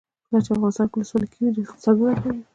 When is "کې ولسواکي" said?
0.89-1.39